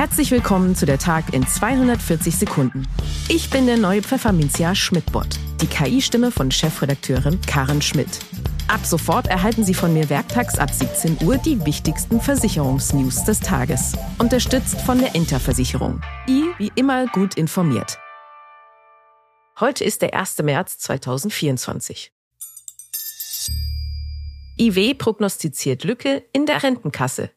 Herzlich 0.00 0.30
willkommen 0.30 0.74
zu 0.74 0.86
der 0.86 0.96
Tag 0.96 1.34
in 1.34 1.46
240 1.46 2.34
Sekunden. 2.34 2.88
Ich 3.28 3.50
bin 3.50 3.66
der 3.66 3.76
neue 3.76 4.00
Pfefferminzia 4.00 4.74
Schmidt-Bot, 4.74 5.38
die 5.60 5.66
KI-Stimme 5.66 6.30
von 6.30 6.50
Chefredakteurin 6.50 7.38
Karen 7.42 7.82
Schmidt. 7.82 8.08
Ab 8.66 8.80
sofort 8.86 9.26
erhalten 9.26 9.62
Sie 9.62 9.74
von 9.74 9.92
mir 9.92 10.08
werktags 10.08 10.58
ab 10.58 10.70
17 10.70 11.18
Uhr 11.22 11.36
die 11.36 11.66
wichtigsten 11.66 12.18
Versicherungsnews 12.18 13.24
des 13.24 13.40
Tages. 13.40 13.94
Unterstützt 14.18 14.80
von 14.80 15.00
der 15.00 15.14
Interversicherung. 15.14 16.00
I 16.26 16.44
wie 16.56 16.72
immer 16.76 17.06
gut 17.08 17.34
informiert. 17.34 17.98
Heute 19.60 19.84
ist 19.84 20.00
der 20.00 20.14
1. 20.14 20.38
März 20.38 20.78
2024. 20.78 22.10
IW 24.56 24.94
prognostiziert 24.94 25.84
Lücke 25.84 26.24
in 26.32 26.46
der 26.46 26.62
Rentenkasse. 26.62 27.28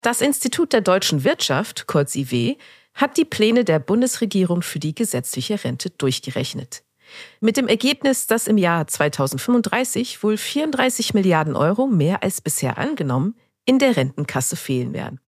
Das 0.00 0.20
Institut 0.20 0.72
der 0.72 0.80
deutschen 0.80 1.24
Wirtschaft, 1.24 1.86
kurz 1.86 2.14
IW, 2.14 2.56
hat 2.94 3.16
die 3.16 3.24
Pläne 3.24 3.64
der 3.64 3.78
Bundesregierung 3.78 4.62
für 4.62 4.78
die 4.78 4.94
gesetzliche 4.94 5.62
Rente 5.64 5.90
durchgerechnet. 5.90 6.82
Mit 7.40 7.56
dem 7.56 7.68
Ergebnis, 7.68 8.26
dass 8.26 8.46
im 8.46 8.58
Jahr 8.58 8.86
2035 8.86 10.22
wohl 10.22 10.36
34 10.36 11.14
Milliarden 11.14 11.56
Euro 11.56 11.86
mehr 11.86 12.22
als 12.22 12.40
bisher 12.40 12.78
angenommen 12.78 13.34
in 13.64 13.78
der 13.78 13.96
Rentenkasse 13.96 14.56
fehlen 14.56 14.92
werden. 14.92 15.20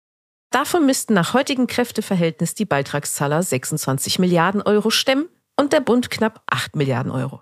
Davon 0.52 0.86
müssten 0.86 1.14
nach 1.14 1.34
heutigem 1.34 1.68
Kräfteverhältnis 1.68 2.56
die 2.56 2.66
Beitragszahler 2.66 3.44
26 3.44 4.20
Milliarden 4.20 4.62
Euro 4.62 4.90
stemmen 4.90 5.30
und 5.56 5.74
der 5.74 5.82
Bund 5.82 6.10
knapp 6.10 6.44
8 6.48 6.76
Milliarden 6.76 7.12
Euro. 7.12 7.42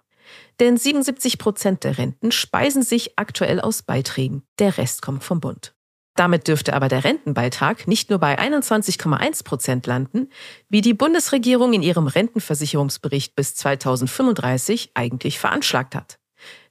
Denn 0.59 0.75
77 0.75 1.37
Prozent 1.37 1.83
der 1.83 1.97
Renten 1.97 2.31
speisen 2.31 2.83
sich 2.83 3.17
aktuell 3.17 3.61
aus 3.61 3.83
Beiträgen, 3.83 4.43
der 4.59 4.77
Rest 4.77 5.01
kommt 5.01 5.23
vom 5.23 5.39
Bund. 5.39 5.76
Damit 6.17 6.47
dürfte 6.47 6.73
aber 6.73 6.87
der 6.87 7.03
Rentenbeitrag 7.03 7.87
nicht 7.87 8.09
nur 8.09 8.17
bei 8.17 8.39
21,1 8.39 9.43
Prozent 9.43 9.85
landen, 9.85 10.29
wie 10.67 10.81
die 10.81 10.95
Bundesregierung 10.95 11.73
in 11.73 11.83
ihrem 11.83 12.07
Rentenversicherungsbericht 12.07 13.35
bis 13.35 13.53
2035 13.55 14.91
eigentlich 14.95 15.37
veranschlagt 15.37 15.93
hat, 15.93 16.17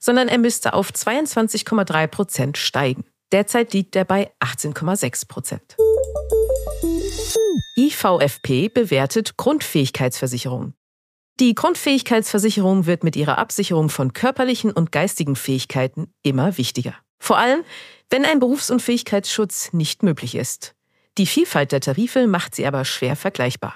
sondern 0.01 0.27
er 0.27 0.39
müsste 0.39 0.75
auf 0.75 0.91
22,3 0.91 2.07
Prozent 2.09 2.59
steigen. 2.59 3.05
Derzeit 3.31 3.73
liegt 3.73 3.95
er 3.95 4.05
bei 4.05 4.33
18,6 4.41 5.29
Prozent. 5.29 5.77
IVFP 7.77 8.69
bewertet 8.69 9.37
Grundfähigkeitsversicherung. 9.37 10.75
Die 11.39 11.55
Grundfähigkeitsversicherung 11.55 12.87
wird 12.87 13.05
mit 13.05 13.15
ihrer 13.15 13.39
Absicherung 13.39 13.91
von 13.91 14.13
körperlichen 14.13 14.73
und 14.73 14.91
geistigen 14.91 15.37
Fähigkeiten 15.37 16.13
immer 16.25 16.59
wichtiger. 16.59 16.95
Vor 17.19 17.39
allem, 17.39 17.65
wenn 18.11 18.25
ein 18.25 18.39
Berufsunfähigkeitsschutz 18.39 19.73
nicht 19.73 20.03
möglich 20.03 20.35
ist. 20.35 20.75
Die 21.19 21.27
Vielfalt 21.27 21.73
der 21.73 21.81
Tarife 21.81 22.27
macht 22.27 22.55
sie 22.55 22.67
aber 22.67 22.85
schwer 22.85 23.17
vergleichbar. 23.17 23.75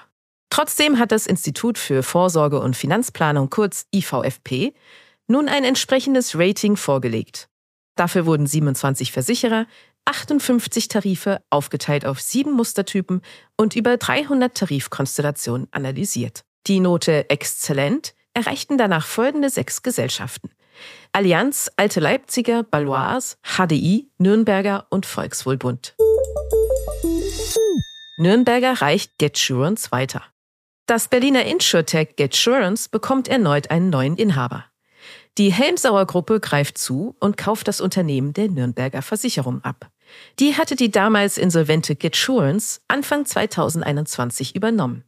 Trotzdem 0.49 0.99
hat 0.99 1.11
das 1.11 1.25
Institut 1.25 1.77
für 1.77 2.03
Vorsorge 2.03 2.59
und 2.59 2.75
Finanzplanung 2.75 3.49
kurz 3.49 3.87
IVFP 3.93 4.73
nun 5.27 5.47
ein 5.47 5.63
entsprechendes 5.63 6.37
Rating 6.37 6.75
vorgelegt. 6.75 7.47
Dafür 7.95 8.25
wurden 8.25 8.47
27 8.47 9.11
Versicherer, 9.11 9.65
58 10.05 10.87
Tarife 10.87 11.41
aufgeteilt 11.49 12.05
auf 12.05 12.19
sieben 12.19 12.51
Mustertypen 12.51 13.21
und 13.55 13.75
über 13.75 13.97
300 13.97 14.55
Tarifkonstellationen 14.55 15.67
analysiert. 15.71 16.41
Die 16.67 16.79
Note 16.79 17.29
Exzellent 17.29 18.13
erreichten 18.33 18.77
danach 18.77 19.05
folgende 19.05 19.49
sechs 19.49 19.83
Gesellschaften. 19.83 20.49
Allianz, 21.11 21.69
Alte 21.75 21.99
Leipziger, 21.99 22.63
Balois, 22.63 23.37
HDI, 23.43 24.09
Nürnberger 24.17 24.87
und 24.89 25.05
Volkswohlbund. 25.05 25.95
Nürnberger 28.17 28.81
reicht 28.81 29.17
GetSurance 29.17 29.91
weiter. 29.91 30.23
Das 30.85 31.07
Berliner 31.07 31.45
InsurTech 31.45 32.15
GetSurance 32.15 32.89
bekommt 32.89 33.27
erneut 33.27 33.71
einen 33.71 33.89
neuen 33.89 34.17
Inhaber. 34.17 34.65
Die 35.37 35.51
Helmsauer 35.51 36.05
Gruppe 36.05 36.39
greift 36.39 36.77
zu 36.77 37.15
und 37.19 37.37
kauft 37.37 37.67
das 37.67 37.79
Unternehmen 37.79 38.33
der 38.33 38.49
Nürnberger 38.49 39.01
Versicherung 39.01 39.63
ab. 39.63 39.89
Die 40.39 40.57
hatte 40.57 40.75
die 40.75 40.91
damals 40.91 41.37
insolvente 41.37 41.95
GetSurance 41.95 42.81
Anfang 42.89 43.25
2021 43.25 44.55
übernommen. 44.55 45.05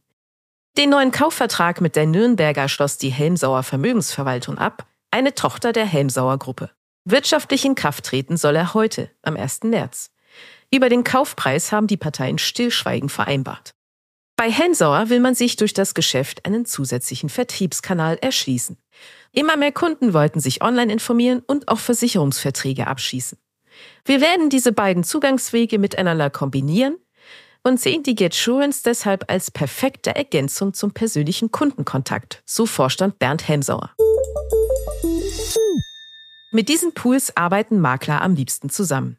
Den 0.76 0.90
neuen 0.90 1.12
Kaufvertrag 1.12 1.80
mit 1.80 1.94
der 1.94 2.06
Nürnberger 2.06 2.68
schloss 2.68 2.96
die 2.96 3.10
Helmsauer 3.10 3.62
Vermögensverwaltung 3.62 4.58
ab, 4.58 4.86
eine 5.14 5.32
Tochter 5.32 5.72
der 5.72 5.86
Helmsauer 5.86 6.40
Gruppe. 6.40 6.70
Wirtschaftlich 7.04 7.64
in 7.64 7.76
Kraft 7.76 8.04
treten 8.04 8.36
soll 8.36 8.56
er 8.56 8.74
heute, 8.74 9.12
am 9.22 9.36
1. 9.36 9.62
März. 9.62 10.10
Über 10.72 10.88
den 10.88 11.04
Kaufpreis 11.04 11.70
haben 11.70 11.86
die 11.86 11.96
Parteien 11.96 12.36
stillschweigend 12.36 13.12
vereinbart. 13.12 13.76
Bei 14.34 14.50
Helmsauer 14.50 15.10
will 15.10 15.20
man 15.20 15.36
sich 15.36 15.54
durch 15.54 15.72
das 15.72 15.94
Geschäft 15.94 16.44
einen 16.44 16.66
zusätzlichen 16.66 17.28
Vertriebskanal 17.28 18.18
erschließen. 18.20 18.76
Immer 19.30 19.56
mehr 19.56 19.70
Kunden 19.70 20.14
wollten 20.14 20.40
sich 20.40 20.64
online 20.64 20.92
informieren 20.92 21.44
und 21.46 21.68
auch 21.68 21.78
Versicherungsverträge 21.78 22.88
abschließen. 22.88 23.38
Wir 24.04 24.20
werden 24.20 24.50
diese 24.50 24.72
beiden 24.72 25.04
Zugangswege 25.04 25.78
miteinander 25.78 26.28
kombinieren 26.28 26.96
und 27.62 27.80
sehen 27.80 28.02
die 28.02 28.16
GetSurance 28.16 28.82
deshalb 28.82 29.30
als 29.30 29.52
perfekte 29.52 30.16
Ergänzung 30.16 30.74
zum 30.74 30.92
persönlichen 30.92 31.52
Kundenkontakt, 31.52 32.42
so 32.44 32.66
Vorstand 32.66 33.20
Bernd 33.20 33.46
Helmsauer. 33.46 33.94
Mit 36.52 36.68
diesen 36.68 36.94
Pools 36.94 37.36
arbeiten 37.36 37.80
Makler 37.80 38.22
am 38.22 38.34
liebsten 38.34 38.70
zusammen. 38.70 39.18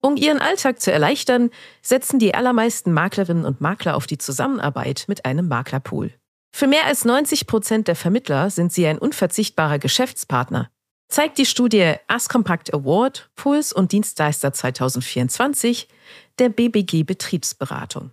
Um 0.00 0.16
ihren 0.16 0.40
Alltag 0.40 0.80
zu 0.80 0.92
erleichtern, 0.92 1.50
setzen 1.82 2.20
die 2.20 2.34
allermeisten 2.34 2.92
Maklerinnen 2.92 3.44
und 3.44 3.60
Makler 3.60 3.96
auf 3.96 4.06
die 4.06 4.18
Zusammenarbeit 4.18 5.06
mit 5.08 5.24
einem 5.24 5.48
Maklerpool. 5.48 6.12
Für 6.54 6.66
mehr 6.66 6.86
als 6.86 7.04
90 7.04 7.46
Prozent 7.46 7.88
der 7.88 7.96
Vermittler 7.96 8.50
sind 8.50 8.72
sie 8.72 8.86
ein 8.86 8.98
unverzichtbarer 8.98 9.78
Geschäftspartner, 9.78 10.70
zeigt 11.08 11.38
die 11.38 11.46
Studie 11.46 11.94
Ascompact 12.06 12.72
Award 12.72 13.30
Puls 13.34 13.72
und 13.72 13.92
Dienstleister 13.92 14.52
2024 14.52 15.88
der 16.38 16.48
BBG 16.48 17.02
Betriebsberatung. 17.02 18.12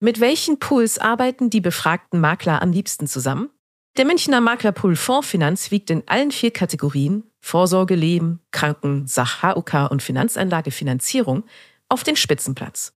Mit 0.00 0.20
welchen 0.20 0.58
Pools 0.58 0.98
arbeiten 0.98 1.48
die 1.48 1.60
befragten 1.60 2.20
Makler 2.20 2.60
am 2.60 2.72
liebsten 2.72 3.06
zusammen? 3.06 3.50
Der 3.98 4.06
Münchner 4.06 4.40
Maklerpool 4.40 4.96
Fondsfinanz 4.96 5.70
wiegt 5.70 5.90
in 5.90 6.02
allen 6.08 6.30
vier 6.30 6.50
Kategorien 6.50 7.24
Vorsorge, 7.40 7.94
Leben, 7.94 8.40
Kranken, 8.50 9.06
Sach, 9.06 9.42
HUK 9.42 9.90
und 9.90 10.02
Finanzanlagefinanzierung 10.02 11.44
auf 11.90 12.02
den 12.02 12.16
Spitzenplatz. 12.16 12.94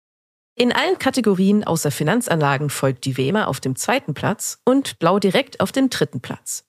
In 0.55 0.73
allen 0.73 0.99
Kategorien 0.99 1.65
außer 1.65 1.91
Finanzanlagen 1.91 2.71
folgt 2.71 3.05
die 3.05 3.19
WEMA 3.19 3.45
auf 3.45 3.61
dem 3.61 3.77
zweiten 3.77 4.15
Platz 4.15 4.63
und 4.65 4.99
Blau 4.99 5.19
direkt 5.19 5.61
auf 5.61 5.71
dem 5.71 5.91
dritten 5.91 6.23
Platz. 6.23 6.65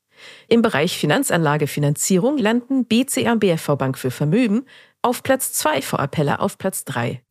Im 0.49 0.61
Bereich 0.61 0.97
Finanzanlagefinanzierung 0.97 2.37
landen 2.37 2.83
BCA 2.83 3.31
und 3.31 3.39
BFV 3.39 3.77
Bank 3.77 3.97
für 3.97 4.11
Vermögen 4.11 4.65
auf 5.01 5.23
Platz 5.23 5.53
2 5.53 5.81
vor 5.81 6.01
Appelle 6.01 6.41
auf 6.41 6.57
Platz 6.57 6.83
3. 6.83 7.23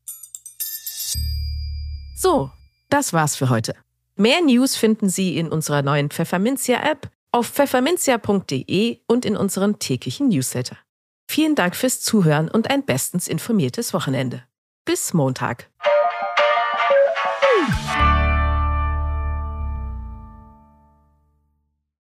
So, 2.17 2.51
das 2.89 3.13
war's 3.13 3.37
für 3.37 3.51
heute. 3.51 3.75
Mehr 4.19 4.41
News 4.41 4.77
finden 4.77 5.11
Sie 5.11 5.37
in 5.37 5.49
unserer 5.49 5.83
neuen 5.83 6.09
Pfefferminzia-App, 6.09 7.11
auf 7.33 7.49
pfefferminzia.de 7.49 9.01
und 9.07 9.27
in 9.27 9.37
unserem 9.37 9.79
täglichen 9.79 10.29
Newsletter. 10.29 10.79
Vielen 11.31 11.55
Dank 11.55 11.77
fürs 11.77 12.01
Zuhören 12.01 12.51
und 12.51 12.71
ein 12.71 12.87
bestens 12.87 13.29
informiertes 13.29 13.93
Wochenende. 13.93 14.43
Bis 14.87 15.13
Montag. 15.13 15.69